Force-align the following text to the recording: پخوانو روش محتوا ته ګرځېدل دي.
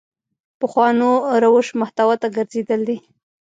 پخوانو 0.59 1.11
روش 1.43 1.67
محتوا 1.79 2.15
ته 2.21 2.27
ګرځېدل 2.35 2.81
دي. 2.89 2.97